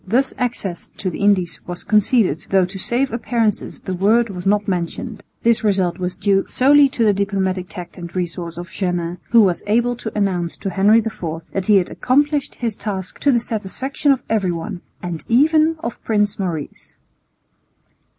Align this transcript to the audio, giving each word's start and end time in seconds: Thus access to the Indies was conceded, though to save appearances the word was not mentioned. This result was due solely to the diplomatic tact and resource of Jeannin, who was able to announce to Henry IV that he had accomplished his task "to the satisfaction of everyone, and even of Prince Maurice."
Thus 0.03 0.33
access 0.39 0.89
to 0.97 1.11
the 1.11 1.19
Indies 1.19 1.59
was 1.67 1.83
conceded, 1.83 2.47
though 2.49 2.65
to 2.65 2.79
save 2.79 3.13
appearances 3.13 3.81
the 3.81 3.93
word 3.93 4.31
was 4.31 4.47
not 4.47 4.67
mentioned. 4.67 5.23
This 5.43 5.63
result 5.63 5.99
was 5.99 6.17
due 6.17 6.43
solely 6.49 6.87
to 6.89 7.05
the 7.05 7.13
diplomatic 7.13 7.69
tact 7.69 7.99
and 7.99 8.15
resource 8.15 8.57
of 8.57 8.71
Jeannin, 8.71 9.19
who 9.29 9.43
was 9.43 9.61
able 9.67 9.95
to 9.97 10.17
announce 10.17 10.57
to 10.57 10.71
Henry 10.71 10.97
IV 11.05 11.51
that 11.53 11.67
he 11.67 11.75
had 11.77 11.91
accomplished 11.91 12.55
his 12.55 12.75
task 12.75 13.19
"to 13.19 13.31
the 13.31 13.39
satisfaction 13.39 14.11
of 14.11 14.23
everyone, 14.27 14.81
and 15.03 15.23
even 15.27 15.75
of 15.83 16.03
Prince 16.03 16.39
Maurice." 16.39 16.95